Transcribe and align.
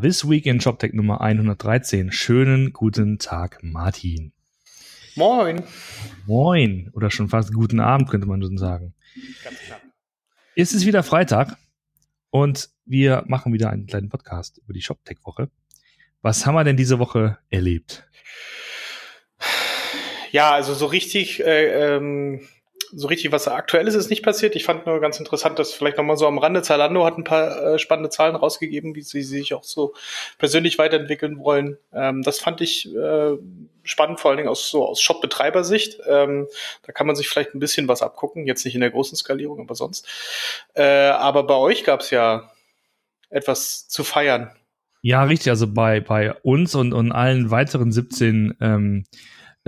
This 0.00 0.28
Week 0.28 0.46
in 0.46 0.60
ShopTech 0.60 0.92
Nummer 0.92 1.20
113. 1.20 2.12
Schönen 2.12 2.72
guten 2.72 3.18
Tag, 3.18 3.58
Martin. 3.62 4.32
Moin. 5.16 5.64
Moin. 6.26 6.90
Oder 6.92 7.10
schon 7.10 7.28
fast 7.28 7.52
guten 7.52 7.80
Abend, 7.80 8.08
könnte 8.08 8.28
man 8.28 8.40
schon 8.40 8.58
sagen. 8.58 8.94
Ganz 9.42 9.58
klar. 9.58 9.80
Es 10.54 10.72
ist 10.72 10.86
wieder 10.86 11.02
Freitag 11.02 11.56
und 12.30 12.68
wir 12.84 13.24
machen 13.26 13.52
wieder 13.52 13.70
einen 13.70 13.86
kleinen 13.86 14.08
Podcast 14.08 14.58
über 14.58 14.72
die 14.72 14.82
ShopTech-Woche. 14.82 15.50
Was 16.22 16.46
haben 16.46 16.54
wir 16.54 16.64
denn 16.64 16.76
diese 16.76 17.00
Woche 17.00 17.38
erlebt? 17.50 18.08
Ja, 20.30 20.52
also 20.52 20.74
so 20.74 20.86
richtig 20.86 21.44
äh, 21.44 21.96
ähm, 21.96 22.46
so 22.92 23.06
richtig 23.08 23.32
was 23.32 23.48
Aktuelles 23.48 23.94
ist 23.94 24.10
nicht 24.10 24.22
passiert. 24.22 24.56
Ich 24.56 24.64
fand 24.64 24.86
nur 24.86 25.00
ganz 25.00 25.18
interessant, 25.18 25.58
dass 25.58 25.72
vielleicht 25.72 25.96
nochmal 25.96 26.16
so 26.16 26.26
am 26.26 26.38
Rande 26.38 26.62
Zalando 26.62 27.04
hat 27.04 27.18
ein 27.18 27.24
paar 27.24 27.74
äh, 27.74 27.78
spannende 27.78 28.10
Zahlen 28.10 28.36
rausgegeben, 28.36 28.94
wie 28.94 29.02
sie 29.02 29.22
sich 29.22 29.54
auch 29.54 29.64
so 29.64 29.94
persönlich 30.38 30.78
weiterentwickeln 30.78 31.38
wollen. 31.38 31.78
Ähm, 31.92 32.22
das 32.22 32.38
fand 32.38 32.60
ich 32.60 32.94
äh, 32.94 33.36
spannend, 33.82 34.20
vor 34.20 34.30
allen 34.30 34.38
Dingen 34.38 34.48
aus 34.48 34.70
so 34.70 34.86
aus 34.86 35.00
Shop-Betreibersicht. 35.00 36.00
Ähm, 36.08 36.46
da 36.82 36.92
kann 36.92 37.06
man 37.06 37.16
sich 37.16 37.28
vielleicht 37.28 37.54
ein 37.54 37.60
bisschen 37.60 37.88
was 37.88 38.02
abgucken, 38.02 38.46
jetzt 38.46 38.64
nicht 38.64 38.74
in 38.74 38.80
der 38.80 38.90
großen 38.90 39.16
Skalierung, 39.16 39.60
aber 39.60 39.74
sonst. 39.74 40.06
Äh, 40.74 40.82
aber 40.82 41.44
bei 41.44 41.56
euch 41.56 41.84
gab 41.84 42.00
es 42.00 42.10
ja 42.10 42.50
etwas 43.30 43.88
zu 43.88 44.04
feiern. 44.04 44.50
Ja, 45.02 45.24
richtig. 45.24 45.50
Also 45.50 45.66
bei, 45.72 46.00
bei 46.00 46.34
uns 46.42 46.74
und, 46.74 46.92
und 46.92 47.12
allen 47.12 47.50
weiteren 47.50 47.92
17 47.92 48.56
ähm, 48.60 49.04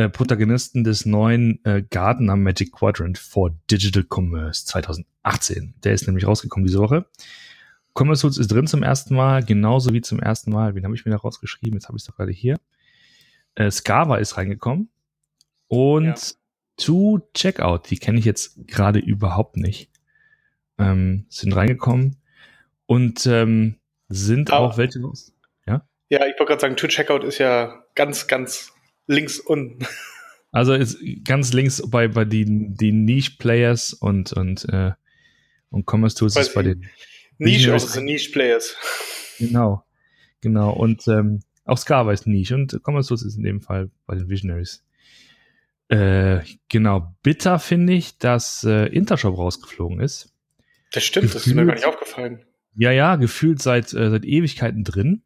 äh, 0.01 0.09
Protagonisten 0.09 0.83
des 0.83 1.05
neuen 1.05 1.63
äh, 1.67 1.83
Gardener 1.83 2.35
Magic 2.35 2.73
Quadrant 2.73 3.19
for 3.19 3.51
Digital 3.71 4.03
Commerce 4.09 4.65
2018. 4.65 5.75
Der 5.85 5.93
ist 5.93 6.07
nämlich 6.07 6.27
rausgekommen 6.27 6.67
diese 6.67 6.79
Woche. 6.79 7.05
Commerce 7.95 8.23
Tools 8.23 8.39
ist 8.39 8.51
drin 8.51 8.67
zum 8.67 8.83
ersten 8.83 9.15
Mal, 9.15 9.45
genauso 9.45 9.93
wie 9.93 10.01
zum 10.01 10.19
ersten 10.19 10.53
Mal. 10.53 10.75
Wen 10.75 10.85
habe 10.85 10.95
ich 10.95 11.05
mir 11.05 11.11
da 11.11 11.19
rausgeschrieben? 11.19 11.75
Jetzt 11.75 11.89
habe 11.89 11.99
ich 11.99 12.03
es 12.03 12.07
doch 12.07 12.17
gerade 12.17 12.33
hier. 12.33 12.59
Äh, 13.57 13.71
Scava 13.71 14.17
ist 14.17 14.39
reingekommen. 14.39 14.89
Und 15.69 16.07
ja. 16.07 16.14
To 16.79 17.20
Checkout, 17.35 17.91
die 17.91 17.98
kenne 17.98 18.19
ich 18.19 18.25
jetzt 18.25 18.67
gerade 18.67 19.01
überhaupt 19.01 19.59
nicht. 19.59 19.91
Ähm, 20.79 21.27
sind 21.29 21.55
reingekommen 21.55 22.17
und 22.87 23.27
ähm, 23.27 23.77
sind 24.09 24.51
Aber, 24.51 24.69
auch 24.69 24.79
welche 24.79 24.98
los. 24.98 25.35
Ja, 25.67 25.87
ja 26.09 26.20
ich 26.20 26.39
wollte 26.39 26.47
gerade 26.47 26.61
sagen, 26.62 26.77
To 26.77 26.87
Checkout 26.87 27.23
ist 27.23 27.37
ja 27.37 27.85
ganz, 27.95 28.29
ganz 28.29 28.73
links 29.11 29.39
unten. 29.41 29.86
Also 30.53 30.75
ist 30.75 30.98
ganz 31.25 31.53
links 31.53 31.83
bei, 31.89 32.08
bei 32.08 32.25
den, 32.25 32.75
den 32.75 33.05
Niche-Players 33.05 33.92
und, 33.92 34.33
und, 34.33 34.69
äh, 34.69 34.92
und 35.70 35.86
Commerce 35.89 36.17
Tools 36.17 36.36
ist 36.36 36.55
bei 36.55 36.62
den 36.62 36.89
Niche, 37.39 37.72
also 37.72 38.00
Niche-Players. 38.00 38.77
Genau, 39.39 39.84
genau. 40.41 40.72
Und 40.72 41.06
ähm, 41.06 41.41
auch 41.64 41.78
Scava 41.78 42.12
ist 42.12 42.27
Niche 42.27 42.55
und 42.55 42.80
Commerce 42.84 43.08
Tools 43.08 43.22
ist 43.22 43.36
in 43.36 43.44
dem 43.44 43.61
Fall 43.61 43.91
bei 44.06 44.17
den 44.17 44.28
Visionaries. 44.28 44.83
Äh, 45.89 46.41
genau, 46.69 47.14
bitter 47.22 47.58
finde 47.58 47.92
ich, 47.92 48.19
dass 48.19 48.64
äh, 48.64 48.86
Intershop 48.86 49.36
rausgeflogen 49.36 50.00
ist. 50.00 50.33
Das 50.92 51.05
stimmt, 51.05 51.27
gefühlt, 51.27 51.36
das 51.36 51.47
ist 51.47 51.55
mir 51.55 51.67
gar 51.67 51.74
nicht 51.74 51.86
aufgefallen. 51.86 52.45
Ja, 52.74 52.91
ja, 52.92 53.17
gefühlt 53.17 53.62
seit, 53.62 53.92
äh, 53.92 54.11
seit 54.11 54.24
Ewigkeiten 54.24 54.84
drin. 54.84 55.22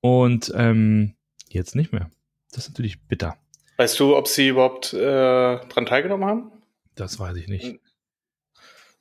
Und 0.00 0.52
ähm, 0.54 1.14
jetzt 1.48 1.74
nicht 1.74 1.92
mehr. 1.92 2.10
Das 2.52 2.64
ist 2.64 2.70
natürlich 2.70 3.02
bitter. 3.02 3.36
Weißt 3.76 3.98
du, 4.00 4.16
ob 4.16 4.28
sie 4.28 4.48
überhaupt 4.48 4.92
äh, 4.94 4.98
dran 4.98 5.86
teilgenommen 5.86 6.24
haben? 6.26 6.52
Das 6.94 7.18
weiß 7.18 7.36
ich 7.36 7.48
nicht. 7.48 7.80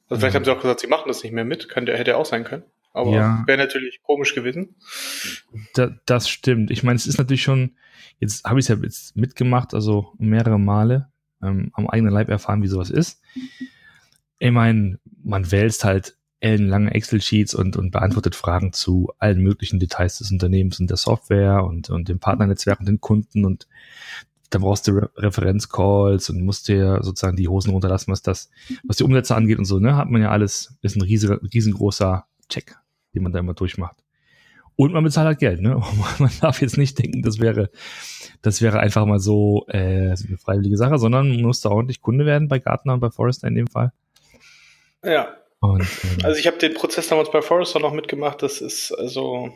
Also 0.07 0.19
vielleicht 0.19 0.33
ja. 0.33 0.39
haben 0.39 0.45
sie 0.45 0.51
auch 0.51 0.61
gesagt, 0.61 0.81
sie 0.81 0.87
machen 0.87 1.07
das 1.07 1.23
nicht 1.23 1.31
mehr 1.31 1.45
mit. 1.45 1.69
Könnte, 1.69 1.97
hätte 1.97 2.17
auch 2.17 2.25
sein 2.25 2.43
können. 2.43 2.63
Aber 2.93 3.11
ja. 3.11 3.43
wäre 3.45 3.57
natürlich 3.57 4.01
komisch 4.03 4.35
gewesen. 4.35 4.75
Da, 5.73 5.97
das 6.05 6.29
stimmt. 6.29 6.71
Ich 6.71 6.83
meine, 6.83 6.95
es 6.95 7.07
ist 7.07 7.17
natürlich 7.17 7.43
schon, 7.43 7.75
jetzt 8.19 8.45
habe 8.45 8.59
ich 8.59 8.65
es 8.65 8.69
ja 8.69 8.75
jetzt 8.81 9.15
mitgemacht, 9.15 9.73
also 9.73 10.13
mehrere 10.17 10.59
Male 10.59 11.11
ähm, 11.41 11.71
am 11.73 11.89
eigenen 11.89 12.13
Leib 12.13 12.29
erfahren, 12.29 12.61
wie 12.61 12.67
sowas 12.67 12.89
ist. 12.89 13.21
Ich 14.39 14.51
meine, 14.51 14.99
man 15.23 15.51
wälzt 15.51 15.83
halt 15.83 16.17
ellenlange 16.45 16.93
Excel-Sheets 16.93 17.55
und, 17.55 17.75
und 17.75 17.89
beantwortet 17.89 18.35
Fragen 18.35 18.71
zu 18.71 19.11
allen 19.17 19.41
möglichen 19.41 19.79
Details 19.79 20.19
des 20.19 20.31
Unternehmens 20.31 20.79
und 20.79 20.89
der 20.89 20.97
Software 20.97 21.63
und, 21.63 21.89
und 21.89 22.07
dem 22.07 22.19
Partnernetzwerk 22.19 22.79
und 22.79 22.87
den 22.87 23.01
Kunden 23.01 23.45
und 23.45 23.67
da 24.51 24.59
brauchst 24.59 24.87
du 24.87 24.91
Re 24.91 25.09
Referenzcalls 25.17 26.29
und 26.29 26.43
musst 26.43 26.67
dir 26.67 26.99
sozusagen 27.01 27.35
die 27.35 27.47
Hosen 27.47 27.71
runterlassen, 27.71 28.11
was 28.11 28.21
das, 28.21 28.51
was 28.83 28.97
die 28.97 29.03
Umsätze 29.03 29.35
angeht 29.35 29.57
und 29.57 29.65
so, 29.65 29.79
ne, 29.79 29.97
hat 29.97 30.11
man 30.11 30.21
ja 30.21 30.29
alles, 30.29 30.77
ist 30.83 30.95
ein 30.95 31.01
riesig, 31.01 31.31
riesengroßer 31.51 32.25
Check, 32.47 32.75
den 33.15 33.23
man 33.23 33.31
da 33.31 33.39
immer 33.39 33.55
durchmacht. 33.55 33.97
Und 34.75 34.93
man 34.93 35.03
bezahlt 35.03 35.25
halt 35.25 35.39
Geld, 35.39 35.61
ne? 35.61 35.81
Man 36.19 36.31
darf 36.41 36.61
jetzt 36.61 36.77
nicht 36.77 36.99
denken, 36.99 37.21
das 37.21 37.39
wäre, 37.39 37.69
das 38.41 38.61
wäre 38.61 38.81
einfach 38.81 39.05
mal 39.05 39.19
so 39.19 39.65
äh, 39.69 40.09
eine 40.09 40.37
freiwillige 40.37 40.75
Sache, 40.75 40.99
sondern 40.99 41.29
man 41.29 41.41
muss 41.43 41.61
da 41.61 41.69
ordentlich 41.69 42.01
Kunde 42.01 42.25
werden 42.25 42.49
bei 42.49 42.59
Gartner 42.59 42.93
und 42.93 42.99
bei 42.99 43.09
Forrester 43.09 43.47
in 43.47 43.55
dem 43.55 43.67
Fall. 43.67 43.93
Ja, 45.01 45.29
und, 45.59 45.81
ähm, 45.81 46.17
also 46.23 46.39
ich 46.39 46.47
habe 46.47 46.57
den 46.57 46.73
Prozess 46.73 47.07
damals 47.07 47.31
bei 47.31 47.41
Forrester 47.41 47.79
noch 47.79 47.93
mitgemacht. 47.93 48.41
Das 48.41 48.61
ist 48.61 48.91
also, 48.91 49.53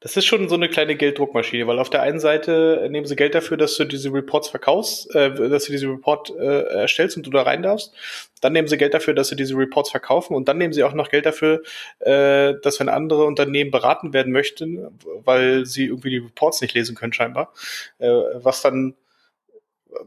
das 0.00 0.16
ist 0.16 0.24
schon 0.24 0.48
so 0.48 0.54
eine 0.54 0.70
kleine 0.70 0.96
Gelddruckmaschine, 0.96 1.66
weil 1.66 1.78
auf 1.78 1.90
der 1.90 2.02
einen 2.02 2.20
Seite 2.20 2.88
nehmen 2.90 3.06
sie 3.06 3.16
Geld 3.16 3.34
dafür, 3.34 3.56
dass 3.56 3.76
du 3.76 3.84
diese 3.84 4.12
Reports 4.12 4.48
verkaufst, 4.48 5.14
äh, 5.14 5.48
dass 5.48 5.66
du 5.66 5.72
diese 5.72 5.88
Report 5.88 6.30
äh, 6.30 6.62
erstellst 6.80 7.16
und 7.16 7.26
du 7.26 7.30
da 7.30 7.42
rein 7.42 7.62
darfst. 7.62 7.94
Dann 8.40 8.54
nehmen 8.54 8.68
sie 8.68 8.78
Geld 8.78 8.94
dafür, 8.94 9.14
dass 9.14 9.28
sie 9.28 9.36
diese 9.36 9.54
Reports 9.56 9.90
verkaufen 9.90 10.34
und 10.34 10.48
dann 10.48 10.58
nehmen 10.58 10.72
sie 10.72 10.84
auch 10.84 10.94
noch 10.94 11.10
Geld 11.10 11.26
dafür, 11.26 11.62
äh, 12.00 12.54
dass 12.62 12.80
wenn 12.80 12.88
andere 12.88 13.24
Unternehmen 13.24 13.70
beraten 13.70 14.12
werden 14.12 14.32
möchten, 14.32 14.88
weil 15.24 15.66
sie 15.66 15.86
irgendwie 15.86 16.10
die 16.10 16.18
Reports 16.18 16.62
nicht 16.62 16.74
lesen 16.74 16.96
können 16.96 17.12
scheinbar, 17.12 17.52
äh, 17.98 18.08
was 18.08 18.62
dann 18.62 18.94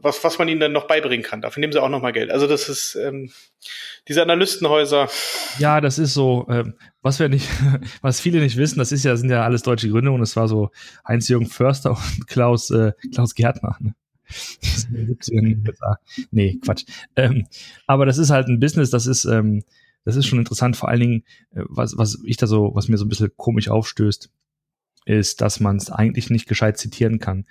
was, 0.00 0.22
was 0.24 0.38
man 0.38 0.48
ihnen 0.48 0.60
dann 0.60 0.72
noch 0.72 0.86
beibringen 0.86 1.24
kann. 1.24 1.40
Dafür 1.40 1.60
nehmen 1.60 1.72
sie 1.72 1.82
auch 1.82 1.88
noch 1.88 2.02
mal 2.02 2.12
Geld. 2.12 2.30
Also 2.30 2.46
das 2.46 2.68
ist 2.68 2.94
ähm, 2.94 3.30
diese 4.08 4.22
Analystenhäuser. 4.22 5.08
Ja, 5.58 5.80
das 5.80 5.98
ist 5.98 6.14
so, 6.14 6.46
ähm, 6.50 6.74
was 7.02 7.18
wir 7.20 7.28
nicht, 7.28 7.48
was 8.02 8.20
viele 8.20 8.40
nicht 8.40 8.56
wissen, 8.56 8.78
das 8.78 8.92
ist 8.92 9.04
ja, 9.04 9.16
sind 9.16 9.30
ja 9.30 9.42
alles 9.42 9.62
deutsche 9.62 9.88
Gründe 9.88 10.10
und 10.10 10.22
es 10.22 10.36
war 10.36 10.48
so 10.48 10.70
Heinz-Jürgen 11.06 11.46
Förster 11.46 11.90
und 12.16 12.26
Klaus, 12.26 12.70
äh, 12.70 12.92
Klaus 13.12 13.34
Gärtner. 13.34 13.76
Ne? 13.80 13.94
nee, 16.30 16.58
Quatsch. 16.64 16.84
Ähm, 17.16 17.46
aber 17.86 18.06
das 18.06 18.18
ist 18.18 18.30
halt 18.30 18.48
ein 18.48 18.60
Business, 18.60 18.90
das 18.90 19.06
ist, 19.06 19.24
ähm, 19.24 19.64
das 20.04 20.16
ist 20.16 20.26
schon 20.26 20.38
interessant, 20.38 20.76
vor 20.76 20.88
allen 20.88 21.00
Dingen, 21.00 21.24
äh, 21.54 21.62
was, 21.68 21.96
was 21.96 22.18
ich 22.24 22.36
da 22.36 22.46
so, 22.46 22.72
was 22.74 22.88
mir 22.88 22.96
so 22.96 23.04
ein 23.04 23.08
bisschen 23.08 23.30
komisch 23.36 23.68
aufstößt, 23.68 24.30
ist, 25.06 25.40
dass 25.42 25.60
man 25.60 25.76
es 25.76 25.90
eigentlich 25.90 26.30
nicht 26.30 26.48
gescheit 26.48 26.78
zitieren 26.78 27.18
kann 27.18 27.44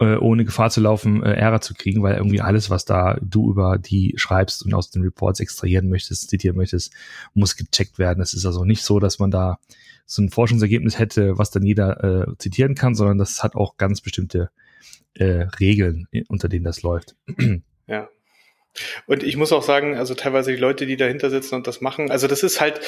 äh, 0.00 0.16
ohne 0.16 0.44
Gefahr 0.44 0.70
zu 0.70 0.80
laufen, 0.80 1.22
äh, 1.22 1.32
Ärger 1.32 1.60
zu 1.60 1.74
kriegen, 1.74 2.02
weil 2.02 2.16
irgendwie 2.16 2.40
alles, 2.40 2.70
was 2.70 2.84
da 2.84 3.18
du 3.20 3.50
über 3.50 3.78
die 3.78 4.14
schreibst 4.16 4.64
und 4.64 4.74
aus 4.74 4.90
den 4.90 5.02
Reports 5.02 5.40
extrahieren 5.40 5.88
möchtest, 5.88 6.30
zitieren 6.30 6.56
möchtest, 6.56 6.92
muss 7.34 7.56
gecheckt 7.56 7.98
werden. 7.98 8.22
Es 8.22 8.34
ist 8.34 8.46
also 8.46 8.64
nicht 8.64 8.82
so, 8.82 9.00
dass 9.00 9.18
man 9.18 9.30
da 9.30 9.58
so 10.06 10.22
ein 10.22 10.30
Forschungsergebnis 10.30 10.98
hätte, 10.98 11.36
was 11.36 11.50
dann 11.50 11.64
jeder 11.64 12.28
äh, 12.28 12.36
zitieren 12.38 12.74
kann, 12.74 12.94
sondern 12.94 13.18
das 13.18 13.42
hat 13.42 13.56
auch 13.56 13.76
ganz 13.76 14.00
bestimmte 14.00 14.50
äh, 15.14 15.46
Regeln, 15.60 16.06
unter 16.28 16.48
denen 16.48 16.64
das 16.64 16.82
läuft. 16.82 17.16
Ja. 17.90 18.10
Und 19.06 19.22
ich 19.22 19.38
muss 19.38 19.50
auch 19.50 19.62
sagen, 19.62 19.96
also 19.96 20.14
teilweise 20.14 20.50
die 20.52 20.58
Leute, 20.58 20.84
die 20.84 20.98
dahinter 20.98 21.30
sitzen 21.30 21.54
und 21.54 21.66
das 21.66 21.80
machen, 21.80 22.10
also 22.10 22.26
das 22.26 22.42
ist 22.42 22.60
halt, 22.60 22.80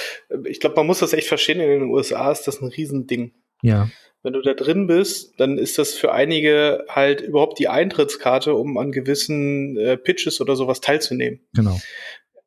ich 0.44 0.60
glaube, 0.60 0.76
man 0.76 0.86
muss 0.86 0.98
das 0.98 1.14
echt 1.14 1.26
verstehen, 1.26 1.58
in 1.58 1.68
den 1.70 1.88
USA 1.88 2.30
ist 2.30 2.46
das 2.46 2.60
ein 2.60 2.68
Riesending. 2.68 3.32
Ja 3.62 3.88
wenn 4.22 4.32
du 4.34 4.42
da 4.42 4.54
drin 4.54 4.86
bist, 4.86 5.40
dann 5.40 5.56
ist 5.58 5.78
das 5.78 5.94
für 5.94 6.12
einige 6.12 6.84
halt 6.88 7.20
überhaupt 7.20 7.58
die 7.58 7.68
Eintrittskarte, 7.68 8.54
um 8.54 8.76
an 8.76 8.92
gewissen 8.92 9.76
äh, 9.78 9.96
Pitches 9.96 10.40
oder 10.40 10.56
sowas 10.56 10.80
teilzunehmen. 10.80 11.40
Genau. 11.54 11.80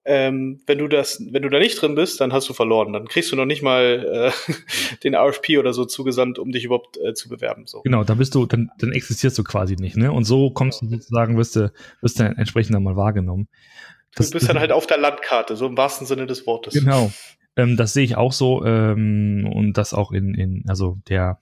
Ähm, 0.06 0.62
wenn 0.68 0.80
du 0.80 0.90
das, 0.90 1.24
wenn 1.32 1.44
du 1.44 1.50
da 1.50 1.60
nicht 1.60 1.82
drin 1.82 1.96
bist, 1.96 2.20
dann 2.20 2.34
hast 2.34 2.50
du 2.50 2.54
verloren. 2.54 2.92
Dann 2.92 3.08
kriegst 3.08 3.32
du 3.32 3.38
noch 3.38 3.46
nicht 3.46 3.64
mal 3.64 4.34
äh, 4.48 4.54
den 5.04 5.16
RFP 5.16 5.58
oder 5.58 5.74
so 5.74 5.86
zugesandt, 5.86 6.40
um 6.40 6.52
dich 6.52 6.66
überhaupt 6.66 6.98
äh, 6.98 7.14
zu 7.14 7.30
bewerben. 7.30 7.66
So. 7.66 7.82
Genau, 7.84 8.04
da 8.04 8.14
bist 8.16 8.36
du, 8.36 8.46
dann, 8.46 8.70
dann 8.80 8.92
existierst 8.92 9.38
du 9.38 9.44
quasi 9.44 9.76
nicht, 9.78 9.96
ne? 9.96 10.12
Und 10.12 10.26
so 10.26 10.52
kommst 10.52 10.82
du 10.82 10.90
sozusagen, 10.90 11.38
wirst 11.38 11.56
du, 11.56 11.72
wirst 12.02 12.20
du 12.20 12.24
entsprechend 12.24 12.76
dann 12.76 12.84
mal 12.84 12.98
wahrgenommen. 12.98 13.48
Das, 14.14 14.30
du 14.30 14.34
bist 14.34 14.48
dann 14.48 14.60
halt 14.60 14.72
auf 14.72 14.86
der 14.86 15.00
Landkarte, 15.00 15.56
so 15.56 15.66
im 15.66 15.78
wahrsten 15.78 16.06
Sinne 16.06 16.28
des 16.28 16.46
Wortes. 16.46 16.74
Genau. 16.74 17.12
Ähm, 17.56 17.78
das 17.78 17.94
sehe 17.94 18.04
ich 18.04 18.18
auch 18.18 18.34
so 18.34 18.66
ähm, 18.66 19.50
und 19.52 19.74
das 19.74 19.94
auch 19.94 20.12
in, 20.12 20.34
in 20.34 20.64
also 20.68 21.00
der 21.08 21.40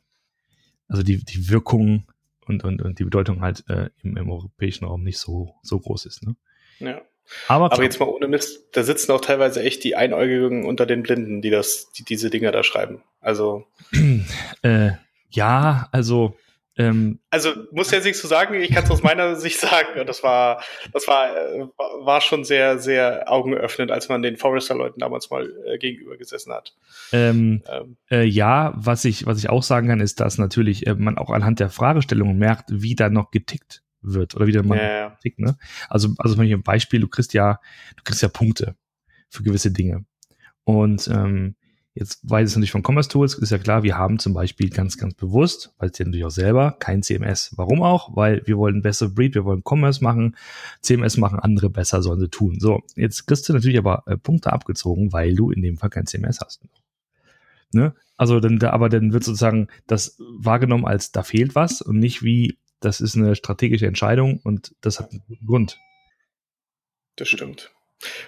also 0.91 1.03
die, 1.03 1.23
die 1.23 1.49
Wirkung 1.49 2.05
und, 2.45 2.63
und, 2.63 2.81
und 2.81 2.99
die 2.99 3.05
Bedeutung 3.05 3.41
halt 3.41 3.63
äh, 3.69 3.89
im, 4.03 4.17
im 4.17 4.29
europäischen 4.29 4.85
Raum 4.85 5.03
nicht 5.03 5.19
so, 5.19 5.55
so 5.63 5.79
groß 5.79 6.05
ist. 6.05 6.23
Ne? 6.23 6.35
Ja. 6.79 7.01
Aber, 7.47 7.71
Aber 7.71 7.83
jetzt 7.83 7.99
mal 7.99 8.09
ohne 8.09 8.27
Mist, 8.27 8.67
da 8.73 8.83
sitzen 8.83 9.11
auch 9.13 9.21
teilweise 9.21 9.63
echt 9.63 9.85
die 9.85 9.95
Einäugigen 9.95 10.65
unter 10.65 10.85
den 10.85 11.01
Blinden, 11.03 11.41
die 11.41 11.49
das, 11.49 11.91
die 11.93 12.03
diese 12.03 12.29
Dinger 12.29 12.51
da 12.51 12.63
schreiben. 12.63 13.03
Also. 13.21 13.65
äh, 14.63 14.91
ja, 15.29 15.87
also 15.93 16.35
Ähm, 16.77 17.19
also 17.29 17.51
muss 17.71 17.91
jetzt 17.91 18.05
nichts 18.05 18.21
zu 18.21 18.27
sagen, 18.27 18.55
ich 18.55 18.71
kann 18.71 18.85
es 18.85 18.91
aus 18.91 19.03
meiner 19.03 19.35
Sicht 19.35 19.59
sagen. 19.59 20.05
Das 20.05 20.23
war, 20.23 20.63
das 20.93 21.07
war, 21.07 21.35
äh, 21.35 21.67
war 21.99 22.21
schon 22.21 22.43
sehr, 22.43 22.79
sehr 22.79 23.29
augenöffnend, 23.31 23.91
als 23.91 24.09
man 24.09 24.21
den 24.21 24.37
Forrester-Leuten 24.37 24.99
damals 24.99 25.29
mal 25.29 25.51
äh, 25.65 25.77
gegenüber 25.77 26.17
gesessen 26.17 26.53
hat. 26.53 26.73
Ähm, 27.11 27.63
ähm. 27.69 27.97
Äh, 28.09 28.23
ja, 28.23 28.73
was 28.75 29.03
ich, 29.03 29.25
was 29.25 29.37
ich 29.37 29.49
auch 29.49 29.63
sagen 29.63 29.87
kann, 29.87 29.99
ist, 29.99 30.19
dass 30.19 30.37
natürlich 30.37 30.87
äh, 30.87 30.95
man 30.95 31.17
auch 31.17 31.29
anhand 31.29 31.59
der 31.59 31.69
Fragestellungen 31.69 32.37
merkt, 32.37 32.69
wie 32.71 32.95
da 32.95 33.09
noch 33.09 33.31
getickt 33.31 33.83
wird 34.01 34.35
oder 34.35 34.47
wie 34.47 34.53
da 34.53 34.63
man 34.63 34.77
ja, 34.77 34.91
ja. 34.91 35.09
tickt. 35.21 35.39
Ne? 35.39 35.57
Also, 35.89 36.09
also 36.17 36.37
wenn 36.37 36.47
ich 36.47 36.53
ein 36.53 36.63
Beispiel, 36.63 37.01
du 37.01 37.07
kriegst 37.07 37.33
ja, 37.33 37.59
du 37.97 38.03
kriegst 38.03 38.21
ja 38.21 38.29
Punkte 38.29 38.75
für 39.29 39.43
gewisse 39.43 39.71
Dinge. 39.71 40.05
Und 40.63 41.07
ähm, 41.07 41.55
Jetzt 41.93 42.21
weiß 42.23 42.49
es 42.49 42.55
natürlich 42.55 42.71
von 42.71 42.83
Commerce 42.85 43.09
Tools, 43.09 43.33
ist 43.33 43.51
ja 43.51 43.57
klar, 43.57 43.83
wir 43.83 43.97
haben 43.97 44.17
zum 44.17 44.33
Beispiel 44.33 44.69
ganz, 44.69 44.97
ganz 44.97 45.13
bewusst, 45.13 45.73
weil 45.77 45.89
es 45.89 45.97
ja 45.97 46.05
natürlich 46.05 46.25
auch 46.25 46.29
selber, 46.29 46.77
kein 46.79 47.03
CMS. 47.03 47.51
Warum 47.57 47.81
auch? 47.81 48.15
Weil 48.15 48.41
wir 48.45 48.57
wollen 48.57 48.81
bessere 48.81 49.09
Breed, 49.09 49.35
wir 49.35 49.43
wollen 49.43 49.61
Commerce 49.67 50.01
machen, 50.01 50.37
CMS 50.81 51.17
machen 51.17 51.39
andere 51.39 51.69
besser, 51.69 52.01
sollen 52.01 52.21
sie 52.21 52.29
tun. 52.29 52.61
So, 52.61 52.81
jetzt 52.95 53.27
kriegst 53.27 53.49
du 53.49 53.53
natürlich 53.53 53.77
aber 53.77 54.03
äh, 54.05 54.15
Punkte 54.15 54.53
abgezogen, 54.53 55.11
weil 55.11 55.35
du 55.35 55.51
in 55.51 55.61
dem 55.61 55.77
Fall 55.77 55.89
kein 55.89 56.05
CMS 56.05 56.39
hast. 56.39 56.61
Ne? 57.73 57.93
Also 58.15 58.39
dann, 58.39 58.61
aber 58.61 58.87
dann 58.87 59.11
wird 59.11 59.25
sozusagen 59.25 59.67
das 59.87 60.17
wahrgenommen 60.19 60.85
als, 60.85 61.11
da 61.11 61.23
fehlt 61.23 61.55
was 61.55 61.81
und 61.81 61.99
nicht 61.99 62.23
wie, 62.23 62.57
das 62.79 63.01
ist 63.01 63.17
eine 63.17 63.35
strategische 63.35 63.87
Entscheidung 63.87 64.39
und 64.43 64.75
das 64.79 64.99
hat 64.99 65.11
einen 65.11 65.23
guten 65.27 65.45
Grund. 65.45 65.77
Das 67.17 67.27
stimmt. 67.27 67.73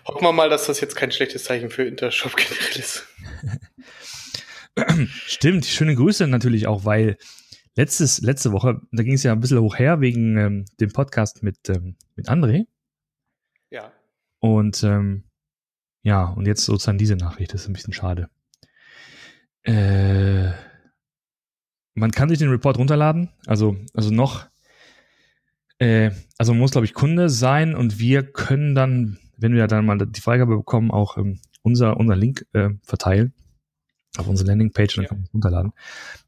Hoffen 0.05 0.23
wir 0.23 0.31
mal, 0.31 0.49
dass 0.49 0.67
das 0.67 0.81
jetzt 0.81 0.95
kein 0.95 1.11
schlechtes 1.11 1.43
Zeichen 1.43 1.69
für 1.69 1.83
Intershop 1.83 2.35
generell 2.35 2.79
ist. 2.79 3.07
Stimmt, 5.27 5.65
schöne 5.65 5.95
Grüße 5.95 6.27
natürlich 6.27 6.67
auch, 6.67 6.85
weil 6.85 7.17
letztes, 7.75 8.21
letzte 8.21 8.51
Woche, 8.51 8.81
da 8.91 9.03
ging 9.03 9.13
es 9.13 9.23
ja 9.23 9.31
ein 9.31 9.39
bisschen 9.39 9.59
hoch 9.59 9.77
her 9.77 10.01
wegen 10.01 10.37
ähm, 10.37 10.65
dem 10.79 10.91
Podcast 10.91 11.43
mit, 11.43 11.69
ähm, 11.69 11.95
mit 12.15 12.29
André. 12.29 12.65
Ja. 13.69 13.91
Und 14.39 14.83
ähm, 14.83 15.23
ja, 16.03 16.25
und 16.25 16.45
jetzt 16.45 16.65
sozusagen 16.65 16.97
diese 16.97 17.15
Nachricht, 17.15 17.53
das 17.53 17.61
ist 17.61 17.67
ein 17.67 17.73
bisschen 17.73 17.93
schade. 17.93 18.29
Äh, 19.63 20.51
man 21.95 22.11
kann 22.11 22.29
sich 22.29 22.39
den 22.39 22.49
Report 22.49 22.77
runterladen, 22.77 23.29
also, 23.45 23.77
also 23.93 24.11
noch, 24.11 24.47
äh, 25.77 26.11
also 26.37 26.53
man 26.53 26.59
muss, 26.59 26.71
glaube 26.71 26.85
ich, 26.85 26.93
Kunde 26.93 27.29
sein 27.29 27.75
und 27.75 27.99
wir 27.99 28.23
können 28.23 28.75
dann 28.75 29.19
wenn 29.37 29.53
wir 29.53 29.67
dann 29.67 29.85
mal 29.85 29.97
die 29.97 30.21
Freigabe 30.21 30.57
bekommen, 30.57 30.91
auch 30.91 31.17
ähm, 31.17 31.39
unser, 31.61 31.97
unser 31.97 32.15
Link 32.15 32.45
äh, 32.53 32.69
verteilen 32.83 33.33
auf 34.17 34.27
unsere 34.27 34.47
Landingpage 34.47 34.97
und 34.97 35.03
dann 35.03 35.03
ja. 35.03 35.09
kann 35.09 35.17
man 35.17 35.25
es 35.25 35.33
runterladen. 35.33 35.73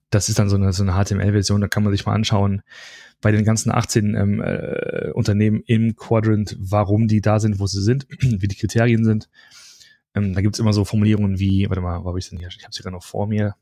Das 0.10 0.30
ist 0.30 0.40
dann 0.40 0.50
so 0.50 0.56
eine, 0.56 0.72
so 0.74 0.84
eine 0.84 0.94
HTML-Version, 0.94 1.62
da 1.62 1.68
kann 1.68 1.84
man 1.84 1.92
sich 1.92 2.06
mal 2.06 2.13
anschauen, 2.13 2.62
bei 3.22 3.31
den 3.31 3.44
ganzen 3.44 3.72
18 3.72 4.16
ähm, 4.16 4.42
äh, 4.42 5.12
Unternehmen 5.13 5.62
im 5.66 5.96
Quadrant, 5.96 6.56
warum 6.60 7.07
die 7.07 7.22
da 7.22 7.40
sind, 7.40 7.60
wo 7.60 7.68
sie 7.68 7.81
sind, 7.81 8.07
wie 8.22 8.48
die 8.48 8.56
Kriterien 8.56 9.04
sind. 9.04 9.30
Ähm, 10.13 10.34
da 10.34 10.42
gibt's 10.42 10.60
immer 10.60 10.74
so 10.74 10.86
Formulierungen 10.86 11.40
wie, 11.40 11.68
warte 11.69 11.81
mal, 11.81 12.04
wo 12.04 12.10
habe 12.10 12.19
ich 12.19 12.30
denn 12.30 12.40
hier? 12.40 12.48
Ich 12.48 12.63
habe 12.63 12.72
es 12.72 12.78
gerade 12.78 12.96
noch 12.96 13.04
vor 13.04 13.28
mir. 13.28 13.56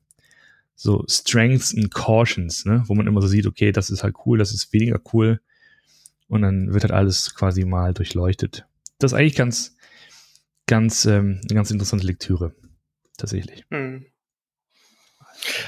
So 0.75 1.05
Strengths 1.07 1.75
and 1.75 1.93
Cautions, 1.93 2.65
ne? 2.65 2.83
wo 2.87 2.95
man 2.95 3.07
immer 3.07 3.21
so 3.21 3.27
sieht, 3.27 3.45
okay, 3.45 3.71
das 3.71 3.89
ist 3.89 4.03
halt 4.03 4.15
cool, 4.25 4.37
das 4.37 4.53
ist 4.53 4.73
weniger 4.73 4.99
cool. 5.13 5.39
Und 6.27 6.41
dann 6.41 6.73
wird 6.73 6.83
halt 6.83 6.93
alles 6.93 7.35
quasi 7.35 7.63
mal 7.63 7.93
durchleuchtet 7.93 8.65
das 9.03 9.11
ist 9.11 9.17
eigentlich 9.17 9.35
ganz, 9.35 9.75
ganz, 10.67 11.05
ähm, 11.05 11.41
eine 11.43 11.55
ganz 11.55 11.71
interessante 11.71 12.05
Lektüre. 12.05 12.55
Tatsächlich. 13.17 13.63
Hm. 13.69 14.05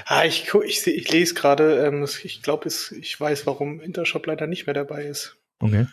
Ah, 0.05 0.23
ich, 0.25 0.51
ich, 0.65 0.87
ich 0.87 1.11
lese 1.11 1.33
gerade, 1.33 1.85
ähm, 1.85 2.07
ich 2.23 2.41
glaube, 2.41 2.67
ich 2.67 3.19
weiß, 3.19 3.45
warum 3.45 3.81
Intershop 3.81 4.25
leider 4.25 4.47
nicht 4.47 4.65
mehr 4.65 4.73
dabei 4.73 5.05
ist. 5.05 5.37
Okay. 5.59 5.87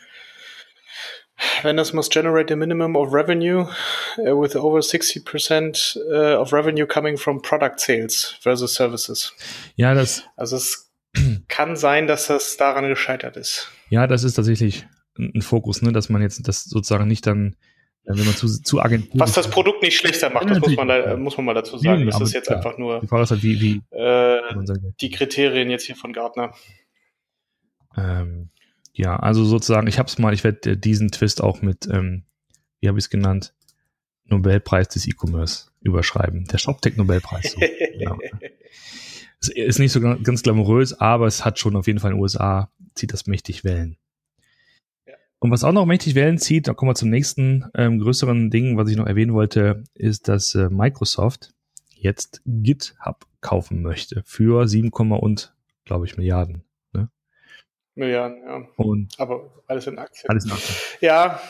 Vendors 1.62 1.92
must 1.92 2.12
generate 2.12 2.52
a 2.52 2.56
minimum 2.56 2.94
of 2.94 3.12
revenue 3.12 3.66
uh, 4.18 4.36
with 4.40 4.54
over 4.54 4.80
60% 4.80 5.96
uh, 5.96 6.40
of 6.40 6.52
revenue 6.52 6.86
coming 6.86 7.16
from 7.16 7.40
product 7.40 7.80
sales 7.80 8.36
versus 8.40 8.74
services. 8.74 9.32
Ja, 9.74 9.94
das. 9.94 10.22
Also 10.36 10.56
es 10.56 10.92
kann 11.48 11.76
sein, 11.76 12.06
dass 12.06 12.28
das 12.28 12.56
daran 12.56 12.88
gescheitert 12.88 13.36
ist. 13.36 13.68
Ja, 13.90 14.06
das 14.06 14.22
ist 14.24 14.34
tatsächlich 14.34 14.86
ein 15.18 15.42
Fokus, 15.42 15.82
ne, 15.82 15.92
dass 15.92 16.08
man 16.08 16.22
jetzt 16.22 16.46
das 16.48 16.64
sozusagen 16.64 17.06
nicht 17.06 17.26
dann, 17.26 17.56
äh, 18.04 18.16
wenn 18.16 18.24
man 18.24 18.34
zu, 18.34 18.46
zu 18.48 18.80
Agentur. 18.80 19.20
Was 19.20 19.32
das 19.32 19.50
Produkt 19.50 19.82
nicht 19.82 19.96
schlechter 19.96 20.30
macht, 20.30 20.48
das 20.48 20.60
muss 20.60 20.76
man, 20.76 20.88
da, 20.88 21.16
muss 21.16 21.36
man 21.36 21.46
mal 21.46 21.54
dazu 21.54 21.76
sagen. 21.78 22.04
Nee, 22.04 22.10
das 22.10 22.20
ist 22.20 22.32
jetzt 22.32 22.46
klar. 22.46 22.58
einfach 22.58 22.78
nur 22.78 23.00
die, 23.00 23.06
Frage 23.06 23.22
ist 23.24 23.30
halt, 23.30 23.42
wie, 23.42 23.60
wie, 23.60 23.96
äh, 23.96 24.40
die 25.00 25.10
Kriterien 25.10 25.70
jetzt 25.70 25.84
hier 25.84 25.96
von 25.96 26.12
Gartner. 26.12 26.54
Ähm, 27.96 28.48
ja, 28.94 29.16
also 29.16 29.44
sozusagen, 29.44 29.86
ich 29.86 29.98
habe 29.98 30.08
es 30.08 30.18
mal, 30.18 30.34
ich 30.34 30.44
werde 30.44 30.76
diesen 30.76 31.10
Twist 31.10 31.42
auch 31.42 31.62
mit, 31.62 31.86
ähm, 31.90 32.24
wie 32.80 32.88
habe 32.88 32.98
ich 32.98 33.04
es 33.04 33.10
genannt, 33.10 33.54
Nobelpreis 34.24 34.88
des 34.88 35.06
E-Commerce 35.06 35.70
überschreiben. 35.80 36.46
Der 36.46 36.58
ShopTech-Nobelpreis. 36.58 37.52
So. 37.52 37.60
genau. 37.98 38.18
Ist 39.54 39.78
nicht 39.78 39.92
so 39.92 40.00
ganz 40.00 40.42
glamourös, 40.42 40.94
aber 40.94 41.26
es 41.26 41.44
hat 41.44 41.58
schon 41.58 41.74
auf 41.74 41.86
jeden 41.86 41.98
Fall 41.98 42.12
in 42.12 42.16
den 42.16 42.22
USA, 42.22 42.70
zieht 42.94 43.12
das 43.12 43.26
mächtig 43.26 43.64
Wellen. 43.64 43.96
Und 45.42 45.50
was 45.50 45.64
auch 45.64 45.72
noch 45.72 45.86
mächtig 45.86 46.14
Wellen 46.14 46.38
zieht, 46.38 46.68
da 46.68 46.72
kommen 46.72 46.92
wir 46.92 46.94
zum 46.94 47.10
nächsten 47.10 47.68
ähm, 47.74 47.98
größeren 47.98 48.48
Ding, 48.48 48.76
was 48.76 48.88
ich 48.88 48.96
noch 48.96 49.08
erwähnen 49.08 49.34
wollte, 49.34 49.82
ist, 49.92 50.28
dass 50.28 50.54
äh, 50.54 50.68
Microsoft 50.70 51.52
jetzt 51.96 52.42
GitHub 52.46 53.26
kaufen 53.40 53.82
möchte 53.82 54.22
für 54.24 54.68
7, 54.68 54.92
und, 54.92 55.52
glaube 55.84 56.06
ich, 56.06 56.16
Milliarden. 56.16 56.62
Ne? 56.92 57.10
Milliarden, 57.96 58.40
ja. 58.46 58.68
Und 58.76 59.18
Aber 59.18 59.50
alles 59.66 59.88
in 59.88 59.98
Aktien. 59.98 60.30
Alles 60.30 60.44
in 60.44 60.52
Aktien. 60.52 60.76
Ja. 61.00 61.40